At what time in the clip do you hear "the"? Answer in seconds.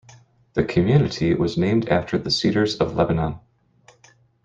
0.55-0.63, 2.17-2.31